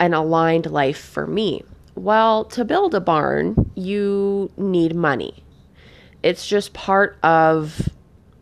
an 0.00 0.14
aligned 0.14 0.66
life 0.66 0.98
for 0.98 1.26
me. 1.26 1.62
Well, 1.98 2.44
to 2.44 2.64
build 2.64 2.94
a 2.94 3.00
barn, 3.00 3.72
you 3.74 4.52
need 4.56 4.94
money. 4.94 5.42
It's 6.22 6.46
just 6.46 6.72
part 6.72 7.18
of 7.24 7.88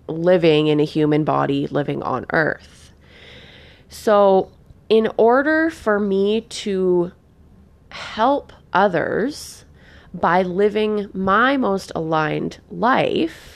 living 0.07 0.67
in 0.67 0.79
a 0.79 0.85
human 0.85 1.25
body, 1.25 1.67
living 1.67 2.03
on 2.03 2.27
earth. 2.35 2.93
So, 3.89 4.53
in 4.91 5.09
order 5.17 5.71
for 5.71 5.99
me 5.99 6.43
to 6.43 7.13
help 7.89 8.53
others 8.75 9.65
by 10.13 10.43
living 10.43 11.09
my 11.15 11.57
most 11.57 11.93
aligned 11.95 12.59
life, 12.71 13.56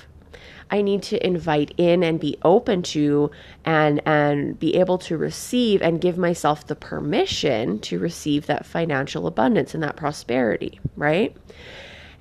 I 0.70 0.82
need 0.82 1.02
to 1.04 1.26
invite 1.26 1.74
in 1.76 2.02
and 2.02 2.20
be 2.20 2.38
open 2.42 2.82
to 2.82 3.30
and 3.64 4.00
and 4.06 4.58
be 4.58 4.76
able 4.76 4.98
to 4.98 5.16
receive 5.16 5.82
and 5.82 6.00
give 6.00 6.16
myself 6.16 6.66
the 6.66 6.76
permission 6.76 7.78
to 7.80 7.98
receive 7.98 8.46
that 8.46 8.64
financial 8.64 9.26
abundance 9.26 9.74
and 9.74 9.82
that 9.82 9.96
prosperity, 9.96 10.80
right? 10.96 11.36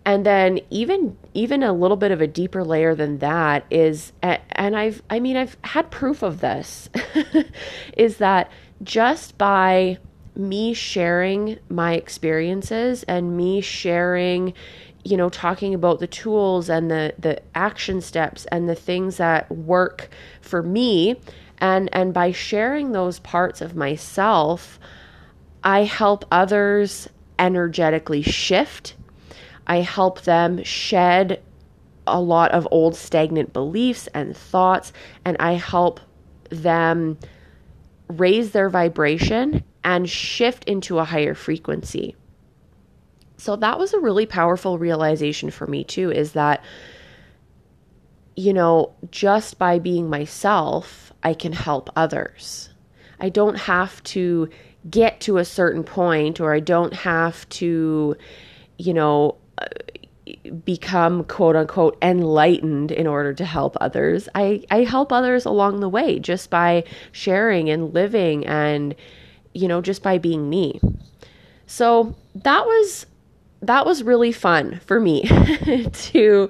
And 0.06 0.26
then 0.26 0.60
even 0.70 1.18
even 1.34 1.62
a 1.62 1.74
little 1.74 1.98
bit 1.98 2.12
of 2.12 2.22
a 2.22 2.28
deeper 2.28 2.64
layer 2.64 2.96
than 2.96 3.20
that 3.20 3.66
is 3.70 4.12
and 4.22 4.76
I've 4.76 5.04
I 5.10 5.20
mean 5.20 5.38
I've 5.38 5.58
had 5.64 5.92
proof 5.92 6.24
of 6.24 6.42
this 6.42 6.90
is 7.98 8.18
that 8.18 8.52
just 8.84 9.38
by 9.38 10.00
me 10.36 10.74
sharing 10.74 11.60
my 11.70 11.94
experiences 11.94 13.04
and 13.04 13.36
me 13.36 13.62
sharing 13.62 14.54
you 15.04 15.16
know 15.18 15.30
talking 15.30 15.74
about 15.74 16.00
the 16.00 16.08
tools 16.08 16.70
and 16.70 16.90
the 16.92 17.14
the 17.18 17.42
action 17.56 18.02
steps 18.02 18.46
and 18.48 18.68
the 18.68 18.76
things 18.76 19.18
that 19.18 19.50
work 19.52 20.10
for 20.42 20.62
me 20.62 21.20
and 21.60 21.90
and 21.94 22.14
by 22.14 22.32
sharing 22.32 22.92
those 22.92 23.20
parts 23.20 23.62
of 23.62 23.76
myself 23.76 24.80
I 25.64 25.84
help 25.84 26.26
others 26.32 27.10
energetically 27.38 28.22
shift 28.22 28.96
I 29.68 29.78
help 29.78 30.22
them 30.22 30.64
shed 30.64 31.42
a 32.08 32.20
lot 32.20 32.52
of 32.52 32.68
old 32.72 32.96
stagnant 32.96 33.54
beliefs 33.54 34.08
and 34.14 34.36
thoughts 34.36 34.92
and 35.24 35.38
I 35.40 35.54
help 35.54 36.00
them 36.50 37.18
raise 38.08 38.52
their 38.52 38.70
vibration 38.70 39.64
and 39.84 40.10
shift 40.10 40.64
into 40.66 41.00
a 41.00 41.06
higher 41.06 41.36
frequency. 41.36 42.16
So 43.40 43.56
that 43.56 43.80
was 43.80 43.94
a 43.94 44.00
really 44.00 44.26
powerful 44.26 44.78
realization 44.78 45.50
for 45.50 45.66
me 45.66 45.84
too 45.84 46.12
is 46.12 46.34
that 46.34 46.64
you 48.40 48.54
know, 48.54 48.94
just 49.12 49.60
by 49.60 49.80
being 49.80 50.10
myself, 50.10 51.12
I 51.24 51.34
can 51.34 51.52
help 51.52 51.90
others. 51.98 52.70
I 53.20 53.28
don't 53.28 53.58
have 53.58 54.02
to 54.04 54.48
get 54.90 55.20
to 55.22 55.40
a 55.40 55.46
certain 55.46 55.84
point 55.84 56.40
or 56.40 56.54
I 56.54 56.62
don't 56.62 56.94
have 56.94 57.50
to, 57.50 58.16
you 58.78 58.94
know, 58.94 59.36
uh, 59.58 59.66
become 60.64 61.26
quote 61.26 61.58
unquote 61.58 61.98
enlightened 62.02 62.94
in 62.94 63.08
order 63.08 63.34
to 63.34 63.44
help 63.44 63.76
others. 63.82 64.30
I, 64.34 64.64
I 64.72 64.86
help 64.86 65.12
others 65.12 65.46
along 65.46 65.82
the 65.82 65.90
way 65.90 66.18
just 66.18 66.50
by 66.50 66.86
sharing 67.12 67.70
and 67.70 67.94
living 67.94 68.46
and, 68.46 68.96
you 69.54 69.68
know, 69.68 69.82
just 69.82 70.02
by 70.02 70.18
being 70.18 70.50
me. 70.50 70.80
So 71.68 72.16
that 72.36 72.66
was 72.66 73.06
that 73.62 73.86
was 73.86 74.04
really 74.04 74.32
fun 74.32 74.80
for 74.86 75.00
me 75.00 75.24
to 75.94 76.50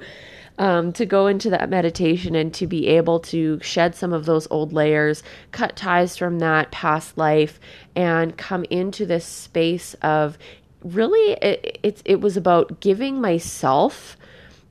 um, 0.60 0.92
to 0.92 1.06
go 1.06 1.28
into 1.28 1.50
that 1.50 1.70
meditation 1.70 2.36
and 2.36 2.54
to 2.54 2.68
be 2.68 2.88
able 2.88 3.22
to 3.22 3.60
shed 3.62 3.96
some 3.96 4.12
of 4.12 4.26
those 4.26 4.46
old 4.52 4.74
layers, 4.74 5.24
cut 5.52 5.78
ties 5.78 6.18
from 6.18 6.40
that 6.40 6.70
past 6.72 7.18
life, 7.18 7.62
and 7.96 8.38
come 8.38 8.66
into 8.70 9.06
this 9.06 9.26
space 9.26 9.94
of 10.02 10.38
really 10.84 11.32
it, 11.42 11.80
it, 11.82 12.02
it 12.06 12.22
was 12.22 12.36
about 12.38 12.82
giving 12.82 13.22
myself 13.22 14.18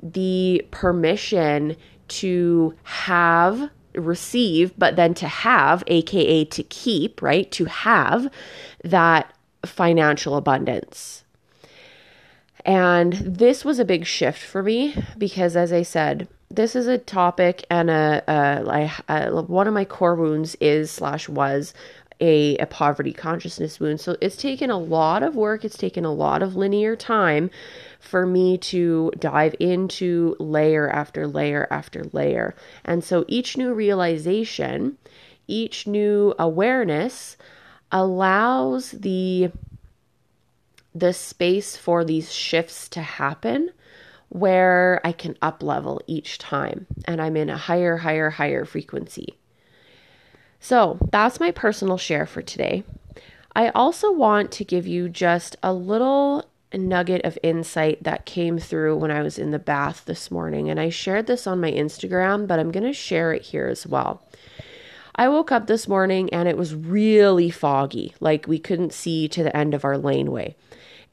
the 0.02 0.64
permission 0.70 1.74
to 2.08 2.74
have 2.84 3.70
receive 3.94 4.72
but 4.78 4.96
then 4.96 5.12
to 5.12 5.26
have 5.26 5.82
aka 5.86 6.44
to 6.44 6.62
keep 6.64 7.20
right? 7.20 7.50
To 7.52 7.64
have 7.64 8.30
that 8.84 9.34
financial 9.64 10.36
abundance 10.36 11.24
and 12.68 13.14
this 13.14 13.64
was 13.64 13.78
a 13.78 13.84
big 13.86 14.04
shift 14.04 14.38
for 14.38 14.62
me 14.62 14.94
because, 15.16 15.56
as 15.56 15.72
I 15.72 15.80
said, 15.80 16.28
this 16.50 16.76
is 16.76 16.86
a 16.86 16.98
topic 16.98 17.64
and 17.70 17.88
a, 17.88 18.22
a, 18.28 18.90
a, 19.08 19.32
a 19.32 19.42
one 19.42 19.66
of 19.66 19.72
my 19.72 19.86
core 19.86 20.14
wounds 20.14 20.54
is 20.60 20.90
slash 20.90 21.30
was 21.30 21.72
a, 22.20 22.58
a 22.58 22.66
poverty 22.66 23.14
consciousness 23.14 23.80
wound. 23.80 24.02
So 24.02 24.18
it's 24.20 24.36
taken 24.36 24.68
a 24.68 24.76
lot 24.76 25.22
of 25.22 25.34
work, 25.34 25.64
it's 25.64 25.78
taken 25.78 26.04
a 26.04 26.12
lot 26.12 26.42
of 26.42 26.56
linear 26.56 26.94
time 26.94 27.50
for 28.00 28.26
me 28.26 28.58
to 28.58 29.12
dive 29.18 29.54
into 29.58 30.36
layer 30.38 30.90
after 30.90 31.26
layer 31.26 31.68
after 31.70 32.04
layer. 32.12 32.54
And 32.84 33.02
so 33.02 33.24
each 33.28 33.56
new 33.56 33.72
realization, 33.72 34.98
each 35.46 35.86
new 35.86 36.34
awareness 36.38 37.38
allows 37.90 38.90
the 38.90 39.52
the 40.98 41.12
space 41.12 41.76
for 41.76 42.04
these 42.04 42.32
shifts 42.32 42.88
to 42.90 43.00
happen 43.00 43.70
where 44.28 45.00
I 45.04 45.12
can 45.12 45.36
up 45.40 45.62
level 45.62 46.00
each 46.06 46.38
time 46.38 46.86
and 47.06 47.20
I'm 47.20 47.36
in 47.36 47.48
a 47.48 47.56
higher, 47.56 47.96
higher, 47.98 48.30
higher 48.30 48.64
frequency. 48.64 49.38
So 50.60 50.98
that's 51.12 51.40
my 51.40 51.50
personal 51.50 51.98
share 51.98 52.26
for 52.26 52.42
today. 52.42 52.84
I 53.54 53.70
also 53.70 54.12
want 54.12 54.52
to 54.52 54.64
give 54.64 54.86
you 54.86 55.08
just 55.08 55.56
a 55.62 55.72
little 55.72 56.44
nugget 56.74 57.24
of 57.24 57.38
insight 57.42 58.02
that 58.02 58.26
came 58.26 58.58
through 58.58 58.96
when 58.96 59.10
I 59.10 59.22
was 59.22 59.38
in 59.38 59.52
the 59.52 59.58
bath 59.58 60.04
this 60.04 60.30
morning. 60.30 60.68
And 60.68 60.78
I 60.78 60.90
shared 60.90 61.26
this 61.26 61.46
on 61.46 61.60
my 61.60 61.72
Instagram, 61.72 62.46
but 62.46 62.58
I'm 62.58 62.70
going 62.70 62.84
to 62.84 62.92
share 62.92 63.32
it 63.32 63.42
here 63.42 63.66
as 63.66 63.86
well. 63.86 64.22
I 65.14 65.28
woke 65.28 65.50
up 65.50 65.66
this 65.66 65.88
morning 65.88 66.32
and 66.32 66.48
it 66.48 66.56
was 66.56 66.74
really 66.74 67.50
foggy, 67.50 68.14
like 68.20 68.46
we 68.46 68.58
couldn't 68.58 68.92
see 68.92 69.26
to 69.28 69.42
the 69.42 69.56
end 69.56 69.74
of 69.74 69.84
our 69.84 69.98
laneway. 69.98 70.54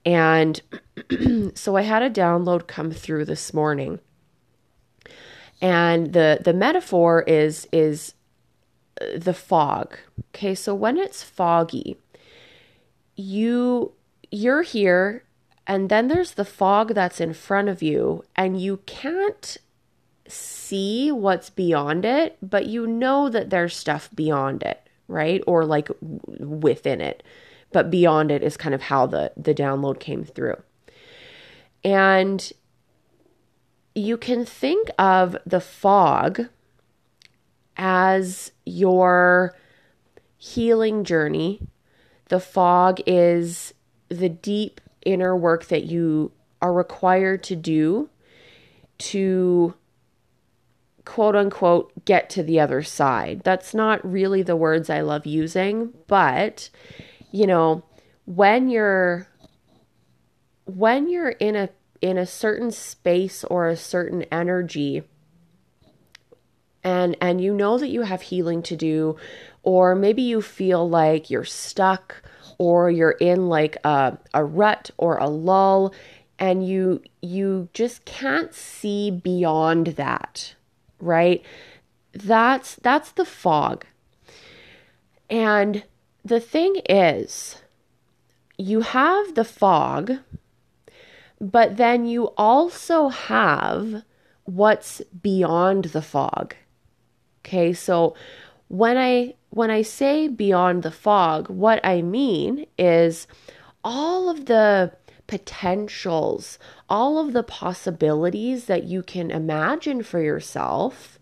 And 0.06 0.62
so 1.56 1.76
I 1.76 1.82
had 1.82 2.04
a 2.04 2.10
download 2.10 2.68
come 2.68 2.92
through 2.92 3.26
this 3.26 3.54
morning. 3.54 4.00
And 5.62 6.14
the 6.14 6.40
the 6.44 6.54
metaphor 6.54 7.24
is 7.24 7.68
is 7.72 8.14
uh, 9.02 9.18
the 9.18 9.34
fog. 9.34 9.98
Okay? 10.30 10.54
So 10.54 10.76
when 10.76 10.98
it's 10.98 11.24
foggy, 11.24 11.98
you 13.16 13.94
you're 14.32 14.64
here 14.64 15.24
and 15.66 15.90
then 15.90 16.08
there's 16.08 16.34
the 16.34 16.46
fog 16.46 16.94
that's 16.94 17.20
in 17.20 17.34
front 17.34 17.70
of 17.70 17.82
you 17.82 18.24
and 18.36 18.62
you 18.62 18.78
can't 18.86 19.58
see 20.28 21.12
what's 21.12 21.50
beyond 21.50 22.06
it, 22.06 22.38
but 22.42 22.66
you 22.66 22.86
know 22.86 23.30
that 23.30 23.50
there's 23.50 23.76
stuff 23.76 24.10
beyond 24.14 24.64
it, 24.64 24.88
right? 25.08 25.42
Or 25.48 25.66
like 25.66 25.90
within 26.02 27.02
it 27.02 27.24
but 27.72 27.90
beyond 27.90 28.32
it 28.32 28.44
is 28.44 28.58
kind 28.58 28.76
of 28.76 28.84
how 28.84 29.06
the 29.06 29.32
the 29.36 29.54
download 29.54 30.00
came 30.00 30.24
through. 30.24 30.62
And 31.84 32.52
you 33.94 34.18
can 34.18 34.46
think 34.46 34.90
of 34.98 35.38
the 35.46 35.62
fog 35.62 36.48
as 37.78 38.52
your 38.66 39.56
healing 40.38 41.04
journey. 41.04 41.62
The 42.30 42.40
fog 42.40 43.00
is 43.06 43.74
the 44.10 44.30
deep 44.30 44.82
inner 45.06 45.36
work 45.36 45.66
that 45.66 45.84
you 45.84 46.32
are 46.62 46.74
required 46.74 47.44
to 47.44 47.56
do 47.56 48.10
to 48.98 49.76
quote 51.06 51.36
unquote 51.36 51.92
get 52.06 52.30
to 52.32 52.44
the 52.44 52.60
other 52.60 52.82
side. 52.82 53.42
That's 53.44 53.74
not 53.74 54.04
really 54.10 54.42
the 54.42 54.56
words 54.56 54.90
I 54.90 55.02
love 55.02 55.26
using, 55.26 55.94
but 56.08 56.70
you 57.36 57.48
know, 57.48 57.84
when 58.26 58.70
you're 58.70 59.28
when 60.66 61.10
you're 61.10 61.30
in 61.30 61.56
a 61.56 61.70
in 62.02 62.18
a 62.18 62.26
certain 62.26 62.72
space 62.72 63.44
or 63.44 63.68
a 63.68 63.76
certain 63.76 64.24
energy 64.32 65.04
and 66.84 67.18
and 67.20 67.42
you 67.42 67.54
know 67.54 67.78
that 67.78 67.90
you 67.90 68.04
have 68.04 68.22
healing 68.22 68.62
to 68.64 68.76
do 68.76 69.16
or 69.64 69.96
maybe 69.96 70.22
you 70.22 70.42
feel 70.42 70.88
like 70.88 71.30
you're 71.30 71.44
stuck 71.44 72.24
or 72.58 72.90
you're 72.90 73.12
in 73.12 73.48
like 73.48 73.78
a, 73.84 74.18
a 74.34 74.44
rut 74.44 74.90
or 74.98 75.18
a 75.18 75.28
lull 75.28 75.94
and 76.40 76.68
you 76.68 77.02
you 77.22 77.68
just 77.74 78.06
can't 78.06 78.54
see 78.54 79.12
beyond 79.12 79.88
that 79.88 80.56
right? 81.00 81.44
That's 82.14 82.76
that's 82.76 83.12
the 83.12 83.26
fog. 83.26 83.86
And 85.30 85.84
the 86.26 86.40
thing 86.40 86.78
is, 86.90 87.62
you 88.58 88.82
have 88.82 89.36
the 89.36 89.46
fog, 89.46 90.14
but 91.40 91.78
then 91.78 92.08
you 92.08 92.34
also 92.36 93.10
have 93.10 94.04
what's 94.46 95.02
beyond 95.22 95.86
the 95.86 96.02
fog. 96.02 96.56
Okay, 97.42 97.74
so 97.74 98.16
when 98.70 98.98
I 98.98 99.36
when 99.52 99.70
I 99.70 99.84
say 99.84 100.28
beyond 100.28 100.82
the 100.82 100.92
fog, 100.92 101.48
what 101.48 101.80
I 101.86 102.02
mean 102.02 102.66
is 102.78 103.28
all 103.84 104.28
of 104.28 104.48
the 104.48 104.94
potentials, 105.28 106.58
all 106.90 107.20
of 107.20 107.34
the 107.34 107.44
possibilities 107.44 108.66
that 108.66 108.84
you 108.84 109.04
can 109.04 109.30
imagine 109.30 110.02
for 110.02 110.20
yourself 110.20 111.15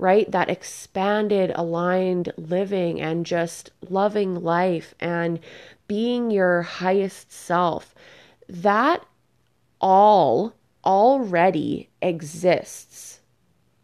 right? 0.00 0.30
That 0.30 0.48
expanded, 0.48 1.52
aligned 1.54 2.32
living 2.36 3.00
and 3.00 3.26
just 3.26 3.70
loving 3.88 4.42
life 4.42 4.94
and 4.98 5.38
being 5.86 6.30
your 6.30 6.62
highest 6.62 7.30
self. 7.30 7.94
That 8.48 9.04
all 9.80 10.54
already 10.84 11.90
exists. 12.00 13.20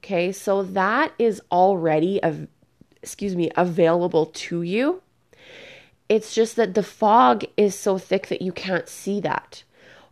Okay, 0.03 0.33
so 0.33 0.63
that 0.63 1.13
is 1.19 1.43
already, 1.53 2.23
av- 2.25 2.49
excuse 3.03 3.37
me, 3.37 3.51
available 3.55 4.27
to 4.27 4.63
you. 4.63 5.03
It's 6.09 6.35
just 6.35 6.57
that 6.57 6.75
the 6.75 6.83
fog 6.83 7.45
is 7.57 7.79
so 7.79 7.99
thick 7.99 8.29
that 8.29 8.41
you 8.41 8.53
can't 8.53 8.89
see 8.89 9.21
that. 9.21 9.65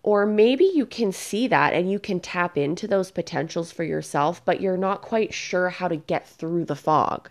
Or 0.04 0.26
maybe 0.26 0.66
you 0.66 0.84
can 0.84 1.12
see 1.12 1.48
that 1.48 1.72
and 1.72 1.90
you 1.90 1.98
can 1.98 2.20
tap 2.20 2.58
into 2.58 2.86
those 2.86 3.10
potentials 3.10 3.72
for 3.72 3.84
yourself, 3.84 4.44
but 4.44 4.60
you're 4.60 4.76
not 4.76 5.00
quite 5.00 5.32
sure 5.32 5.70
how 5.70 5.88
to 5.88 5.96
get 5.96 6.28
through 6.28 6.66
the 6.66 6.76
fog. 6.76 7.30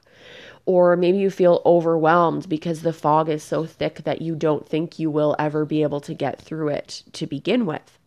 Or 0.66 0.98
maybe 0.98 1.20
you 1.20 1.30
feel 1.30 1.62
overwhelmed 1.68 2.50
because 2.50 2.82
the 2.82 2.92
fog 2.92 3.30
is 3.30 3.44
so 3.44 3.64
thick 3.64 4.04
that 4.06 4.24
you 4.24 4.34
don't 4.36 4.68
think 4.68 4.98
you 4.98 5.12
will 5.12 5.36
ever 5.38 5.66
be 5.66 5.84
able 5.84 6.02
to 6.02 6.16
get 6.16 6.42
through 6.42 6.70
it 6.70 7.04
to 7.14 7.28
begin 7.28 7.68
with. 7.68 8.00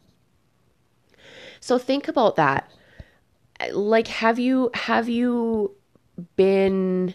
So 1.60 1.78
think 1.78 2.08
about 2.08 2.34
that. 2.34 2.68
Like 3.70 4.08
have 4.08 4.40
you 4.40 4.70
have 4.74 5.08
you 5.08 5.76
been 6.34 7.14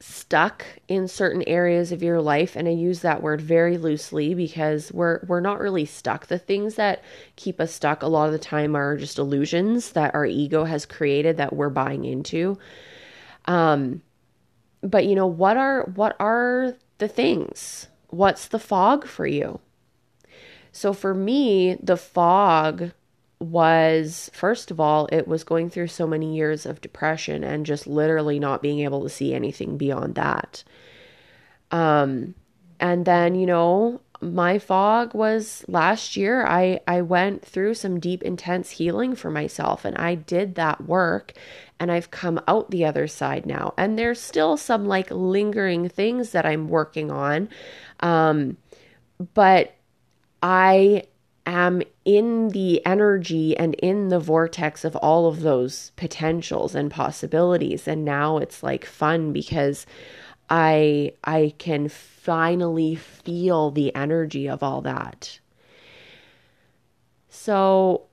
stuck 0.00 0.64
in 0.88 1.06
certain 1.06 1.42
areas 1.46 1.92
of 1.92 2.02
your 2.02 2.22
life 2.22 2.56
and 2.56 2.66
I 2.66 2.70
use 2.70 3.00
that 3.00 3.22
word 3.22 3.40
very 3.40 3.76
loosely 3.76 4.32
because 4.34 4.90
we're 4.92 5.20
we're 5.26 5.40
not 5.40 5.60
really 5.60 5.84
stuck. 5.84 6.26
The 6.26 6.38
things 6.38 6.76
that 6.76 7.04
keep 7.36 7.60
us 7.60 7.72
stuck 7.72 8.02
a 8.02 8.06
lot 8.06 8.26
of 8.26 8.32
the 8.32 8.38
time 8.38 8.74
are 8.74 8.96
just 8.96 9.18
illusions 9.18 9.92
that 9.92 10.14
our 10.14 10.24
ego 10.24 10.64
has 10.64 10.86
created 10.86 11.36
that 11.36 11.54
we're 11.54 11.68
buying 11.68 12.06
into. 12.06 12.58
Um 13.44 14.00
but 14.82 15.04
you 15.04 15.14
know 15.14 15.26
what 15.26 15.58
are 15.58 15.84
what 15.94 16.16
are 16.18 16.74
the 16.96 17.08
things? 17.08 17.86
What's 18.08 18.48
the 18.48 18.58
fog 18.58 19.06
for 19.06 19.26
you? 19.26 19.60
So 20.72 20.92
for 20.92 21.12
me, 21.12 21.76
the 21.82 21.96
fog 21.96 22.92
was 23.40 24.30
first 24.34 24.70
of 24.70 24.78
all, 24.78 25.08
it 25.10 25.26
was 25.26 25.44
going 25.44 25.70
through 25.70 25.88
so 25.88 26.06
many 26.06 26.36
years 26.36 26.66
of 26.66 26.80
depression 26.80 27.42
and 27.42 27.66
just 27.66 27.86
literally 27.86 28.38
not 28.38 28.62
being 28.62 28.80
able 28.80 29.02
to 29.02 29.08
see 29.08 29.34
anything 29.34 29.76
beyond 29.78 30.14
that. 30.16 30.62
Um, 31.70 32.34
and 32.78 33.04
then, 33.04 33.34
you 33.34 33.46
know, 33.46 34.00
my 34.22 34.58
fog 34.58 35.14
was 35.14 35.64
last 35.66 36.16
year 36.16 36.44
I 36.46 36.80
I 36.86 37.00
went 37.00 37.42
through 37.42 37.74
some 37.74 37.98
deep 37.98 38.22
intense 38.22 38.70
healing 38.70 39.14
for 39.14 39.30
myself 39.30 39.84
and 39.84 39.96
I 39.96 40.14
did 40.14 40.56
that 40.56 40.84
work 40.84 41.32
and 41.78 41.90
I've 41.90 42.10
come 42.10 42.38
out 42.46 42.70
the 42.70 42.84
other 42.84 43.06
side 43.06 43.46
now. 43.46 43.72
And 43.78 43.98
there's 43.98 44.20
still 44.20 44.58
some 44.58 44.84
like 44.84 45.10
lingering 45.10 45.88
things 45.88 46.32
that 46.32 46.44
I'm 46.44 46.68
working 46.68 47.10
on. 47.10 47.48
Um 48.00 48.58
but 49.34 49.74
I 50.42 51.04
am 51.46 51.82
in 52.16 52.48
the 52.48 52.84
energy 52.84 53.56
and 53.56 53.74
in 53.74 54.08
the 54.08 54.18
vortex 54.18 54.84
of 54.84 54.96
all 54.96 55.28
of 55.28 55.42
those 55.42 55.92
potentials 55.94 56.74
and 56.74 56.90
possibilities. 56.90 57.86
And 57.86 58.04
now 58.04 58.38
it's 58.38 58.64
like 58.64 58.84
fun 58.84 59.32
because 59.32 59.86
i 60.52 61.12
i 61.22 61.54
can 61.58 61.88
finally 61.88 62.96
feel 62.96 63.70
the 63.70 63.94
energy 63.94 64.48
of 64.48 64.60
all 64.60 64.80
that. 64.80 65.38
So 67.28 68.06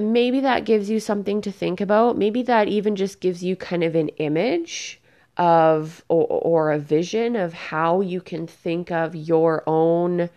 maybe 0.00 0.40
that 0.40 0.64
gives 0.64 0.88
you 0.88 0.98
something 0.98 1.42
to 1.42 1.52
think 1.52 1.82
about. 1.82 2.16
Maybe 2.16 2.42
that 2.44 2.68
even 2.68 2.96
just 2.96 3.20
gives 3.20 3.44
you 3.44 3.56
kind 3.56 3.84
of 3.84 3.94
an 3.94 4.08
image 4.08 5.02
of 5.36 6.02
or, 6.08 6.26
or 6.26 6.72
a 6.72 6.78
vision 6.78 7.36
of 7.36 7.52
how 7.52 8.00
you 8.00 8.22
can 8.22 8.46
think 8.46 8.90
of 8.90 9.14
your 9.14 9.62
own 9.66 10.30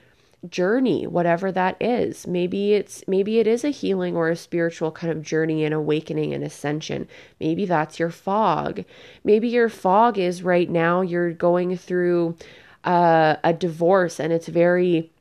journey 0.50 1.08
whatever 1.08 1.52
that 1.52 1.78
is. 1.80 2.28
Maybe 2.28 2.74
it's 2.74 3.04
maybe 3.08 3.40
it 3.40 3.48
is 3.48 3.64
a 3.64 3.70
healing 3.70 4.16
or 4.16 4.30
a 4.30 4.36
spiritual 4.36 4.92
kind 4.92 5.12
of 5.12 5.22
journey 5.22 5.64
and 5.64 5.74
awakening 5.74 6.34
and 6.34 6.44
ascension. 6.44 7.08
Maybe 7.40 7.66
that's 7.66 8.00
your 8.00 8.10
fog. 8.10 8.84
Maybe 9.24 9.48
your 9.50 9.70
fog 9.70 10.18
is 10.18 10.44
right 10.44 10.70
now 10.70 11.02
you're 11.02 11.32
going 11.32 11.78
through 11.78 12.36
a, 12.84 13.38
a 13.44 13.54
divorce 13.54 14.20
and 14.20 14.32
it's 14.34 14.48
very 14.48 15.12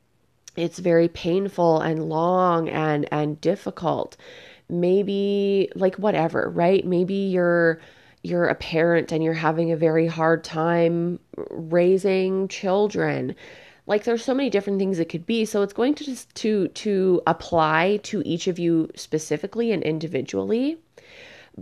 it's 0.57 0.79
very 0.79 1.09
painful 1.09 1.81
and 1.81 2.09
long 2.09 2.69
and 2.69 3.09
and 3.13 3.41
difficult. 3.41 4.17
Maybe 4.69 5.71
like 5.75 5.97
whatever 5.97 6.51
right? 6.51 6.85
Maybe 6.85 7.15
you're 7.15 7.81
you're 8.23 8.47
a 8.49 8.55
parent 8.55 9.13
and 9.13 9.23
you're 9.23 9.35
having 9.35 9.71
a 9.71 9.77
very 9.77 10.07
hard 10.07 10.43
time 10.43 11.21
raising 11.51 12.49
children 12.49 13.37
like 13.87 14.05
there's 14.05 14.25
so 14.25 14.35
many 14.35 14.51
different 14.51 14.79
things 14.79 14.99
it 14.99 15.09
could 15.09 15.27
be 15.27 15.45
so 15.45 15.63
it's 15.63 15.73
going 15.73 15.95
to 15.95 16.05
just 16.05 16.35
to 16.35 16.69
to 16.69 17.23
apply 17.27 17.99
to 18.03 18.23
each 18.25 18.47
of 18.47 18.59
you 18.59 18.91
specifically 18.95 19.73
and 19.73 19.83
individually 19.83 20.79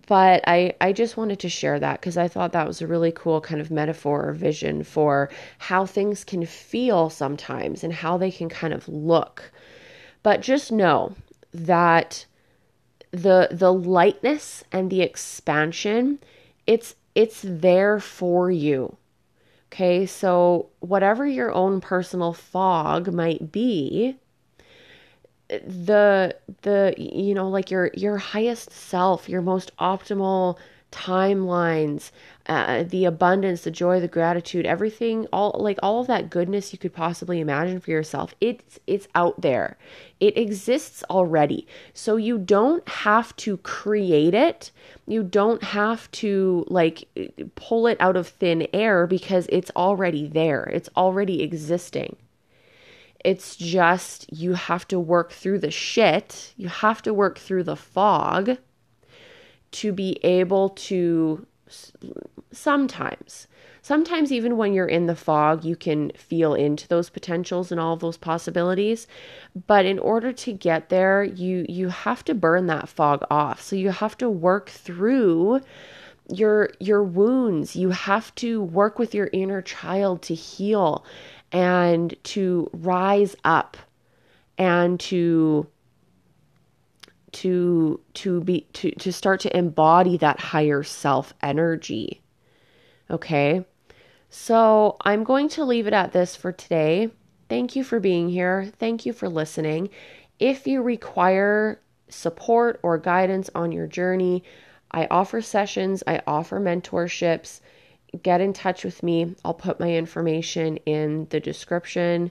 but 0.08 0.42
I, 0.46 0.74
I 0.80 0.92
just 0.92 1.16
wanted 1.16 1.38
to 1.40 1.48
share 1.48 1.78
that 1.78 2.00
because 2.00 2.16
I 2.16 2.26
thought 2.26 2.52
that 2.52 2.66
was 2.66 2.82
a 2.82 2.86
really 2.86 3.12
cool 3.12 3.40
kind 3.40 3.60
of 3.60 3.70
metaphor 3.70 4.28
or 4.28 4.32
vision 4.32 4.82
for 4.82 5.30
how 5.58 5.86
things 5.86 6.24
can 6.24 6.44
feel 6.46 7.10
sometimes 7.10 7.84
and 7.84 7.92
how 7.92 8.16
they 8.16 8.32
can 8.32 8.48
kind 8.48 8.74
of 8.74 8.88
look. 8.88 9.52
But 10.24 10.40
just 10.40 10.72
know 10.72 11.14
that 11.52 12.26
the 13.12 13.48
the 13.52 13.72
lightness 13.72 14.64
and 14.72 14.90
the 14.90 15.02
expansion, 15.02 16.18
it's 16.66 16.96
it's 17.14 17.42
there 17.44 18.00
for 18.00 18.50
you. 18.50 18.96
Okay, 19.74 20.06
so 20.06 20.68
whatever 20.78 21.26
your 21.26 21.50
own 21.52 21.80
personal 21.80 22.32
fog 22.32 23.12
might 23.12 23.50
be, 23.50 24.16
the 25.48 26.36
the 26.62 26.94
you 26.96 27.34
know 27.34 27.48
like 27.48 27.72
your 27.72 27.90
your 27.94 28.16
highest 28.16 28.70
self 28.70 29.28
your 29.28 29.42
most 29.42 29.76
optimal 29.78 30.58
timelines 30.94 32.10
uh, 32.46 32.84
the 32.84 33.04
abundance 33.04 33.62
the 33.62 33.70
joy 33.70 33.98
the 34.00 34.08
gratitude 34.08 34.66
everything 34.66 35.26
all 35.32 35.56
like 35.58 35.78
all 35.82 36.00
of 36.00 36.06
that 36.06 36.30
goodness 36.30 36.72
you 36.72 36.78
could 36.78 36.92
possibly 36.92 37.40
imagine 37.40 37.80
for 37.80 37.90
yourself 37.90 38.34
it's 38.40 38.78
it's 38.86 39.08
out 39.14 39.40
there. 39.40 39.76
It 40.20 40.36
exists 40.36 41.02
already. 41.10 41.66
So 41.92 42.16
you 42.16 42.38
don't 42.38 42.86
have 42.88 43.34
to 43.36 43.56
create 43.58 44.34
it. 44.34 44.70
You 45.06 45.22
don't 45.22 45.62
have 45.62 46.10
to 46.12 46.64
like 46.68 47.08
pull 47.54 47.86
it 47.86 47.96
out 48.00 48.16
of 48.16 48.28
thin 48.28 48.66
air 48.72 49.06
because 49.06 49.46
it's 49.50 49.70
already 49.76 50.26
there. 50.26 50.64
It's 50.64 50.88
already 50.96 51.42
existing. 51.42 52.16
It's 53.24 53.56
just 53.56 54.30
you 54.32 54.52
have 54.54 54.86
to 54.88 55.00
work 55.00 55.32
through 55.32 55.60
the 55.60 55.70
shit, 55.70 56.52
you 56.56 56.68
have 56.68 57.00
to 57.02 57.14
work 57.14 57.38
through 57.38 57.64
the 57.64 57.76
fog 57.76 58.58
to 59.74 59.92
be 59.92 60.18
able 60.22 60.70
to 60.70 61.46
sometimes 62.52 63.48
sometimes 63.82 64.30
even 64.30 64.56
when 64.56 64.72
you're 64.72 64.86
in 64.86 65.06
the 65.06 65.16
fog 65.16 65.64
you 65.64 65.74
can 65.74 66.10
feel 66.16 66.54
into 66.54 66.86
those 66.88 67.10
potentials 67.10 67.72
and 67.72 67.80
all 67.80 67.94
of 67.94 68.00
those 68.00 68.16
possibilities. 68.16 69.06
But 69.66 69.84
in 69.84 69.98
order 69.98 70.32
to 70.32 70.52
get 70.52 70.88
there 70.88 71.24
you 71.24 71.66
you 71.68 71.88
have 71.88 72.24
to 72.24 72.34
burn 72.34 72.66
that 72.66 72.88
fog 72.88 73.24
off. 73.30 73.60
So 73.60 73.76
you 73.76 73.90
have 73.90 74.16
to 74.18 74.30
work 74.30 74.68
through 74.68 75.60
your 76.30 76.70
your 76.80 77.02
wounds. 77.02 77.74
You 77.74 77.90
have 77.90 78.34
to 78.36 78.62
work 78.62 78.98
with 78.98 79.14
your 79.14 79.28
inner 79.32 79.62
child 79.62 80.22
to 80.22 80.34
heal 80.34 81.04
and 81.52 82.14
to 82.24 82.70
rise 82.72 83.34
up 83.44 83.76
and 84.56 84.98
to 85.00 85.66
to 87.34 88.00
to 88.14 88.40
be 88.42 88.66
to 88.72 88.92
to 88.92 89.12
start 89.12 89.40
to 89.40 89.56
embody 89.56 90.16
that 90.18 90.40
higher 90.40 90.82
self 90.82 91.34
energy. 91.42 92.22
Okay? 93.10 93.64
So 94.30 94.96
i'm 95.02 95.22
going 95.24 95.48
to 95.50 95.64
leave 95.64 95.86
it 95.86 95.92
at 95.92 96.12
this 96.12 96.34
for 96.36 96.52
today. 96.52 97.10
Thank 97.48 97.76
you 97.76 97.84
for 97.84 98.00
being 98.00 98.28
here. 98.28 98.70
Thank 98.78 99.04
you 99.06 99.12
for 99.12 99.28
listening. 99.28 99.90
If 100.38 100.66
you 100.66 100.82
require 100.82 101.80
support 102.08 102.80
or 102.82 102.98
guidance 102.98 103.50
on 103.54 103.72
your 103.72 103.86
journey 103.86 104.44
i 104.90 105.06
offer 105.10 105.40
sessions 105.40 106.02
i 106.06 106.20
offer 106.26 106.60
mentorships. 106.60 107.60
Get 108.22 108.40
in 108.40 108.52
touch 108.52 108.84
with 108.84 109.02
me. 109.02 109.34
I'll 109.44 109.54
put 109.54 109.80
my 109.80 109.90
information 109.90 110.76
in 110.86 111.26
the 111.30 111.40
description. 111.40 112.30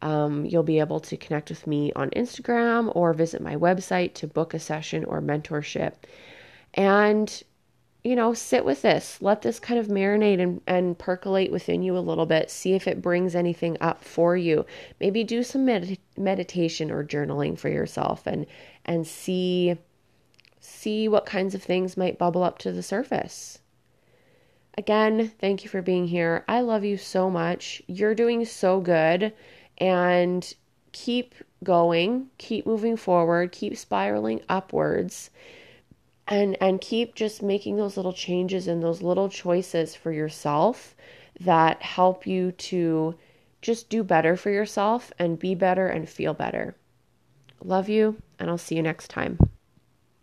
Um, 0.00 0.44
you'll 0.44 0.62
be 0.62 0.78
able 0.78 1.00
to 1.00 1.16
connect 1.16 1.50
with 1.50 1.66
me 1.66 1.92
on 1.96 2.10
Instagram 2.10 2.92
or 2.94 3.12
visit 3.12 3.42
my 3.42 3.56
website 3.56 4.14
to 4.14 4.26
book 4.26 4.54
a 4.54 4.58
session 4.58 5.04
or 5.04 5.20
mentorship. 5.20 5.94
And, 6.74 7.42
you 8.04 8.14
know, 8.14 8.32
sit 8.32 8.64
with 8.64 8.82
this. 8.82 9.20
Let 9.20 9.42
this 9.42 9.58
kind 9.58 9.80
of 9.80 9.88
marinate 9.88 10.40
and, 10.40 10.60
and 10.66 10.98
percolate 10.98 11.50
within 11.50 11.82
you 11.82 11.96
a 11.96 12.00
little 12.00 12.26
bit. 12.26 12.50
See 12.50 12.74
if 12.74 12.86
it 12.86 13.02
brings 13.02 13.34
anything 13.34 13.76
up 13.80 14.04
for 14.04 14.36
you. 14.36 14.64
Maybe 15.00 15.24
do 15.24 15.42
some 15.42 15.64
med- 15.64 15.98
meditation 16.16 16.90
or 16.90 17.04
journaling 17.04 17.58
for 17.58 17.68
yourself 17.68 18.26
and 18.26 18.46
and 18.84 19.06
see 19.06 19.76
see 20.60 21.08
what 21.08 21.26
kinds 21.26 21.54
of 21.54 21.62
things 21.62 21.96
might 21.96 22.18
bubble 22.18 22.42
up 22.42 22.58
to 22.58 22.72
the 22.72 22.82
surface. 22.82 23.58
Again, 24.76 25.32
thank 25.40 25.64
you 25.64 25.70
for 25.70 25.82
being 25.82 26.06
here. 26.06 26.44
I 26.46 26.60
love 26.60 26.84
you 26.84 26.96
so 26.96 27.28
much. 27.28 27.82
You're 27.88 28.14
doing 28.14 28.44
so 28.44 28.80
good. 28.80 29.32
And 29.78 30.52
keep 30.92 31.34
going, 31.64 32.28
keep 32.38 32.66
moving 32.66 32.96
forward, 32.96 33.52
keep 33.52 33.76
spiraling 33.76 34.42
upwards. 34.48 35.30
And, 36.26 36.58
and 36.60 36.80
keep 36.80 37.14
just 37.14 37.42
making 37.42 37.76
those 37.76 37.96
little 37.96 38.12
changes 38.12 38.68
and 38.68 38.82
those 38.82 39.00
little 39.00 39.30
choices 39.30 39.94
for 39.94 40.12
yourself 40.12 40.94
that 41.40 41.80
help 41.80 42.26
you 42.26 42.52
to 42.52 43.14
just 43.62 43.88
do 43.88 44.02
better 44.02 44.36
for 44.36 44.50
yourself 44.50 45.12
and 45.18 45.38
be 45.38 45.54
better 45.54 45.88
and 45.88 46.08
feel 46.08 46.34
better. 46.34 46.76
Love 47.64 47.88
you, 47.88 48.20
and 48.38 48.50
I'll 48.50 48.58
see 48.58 48.76
you 48.76 48.82
next 48.82 49.08
time. 49.08 49.38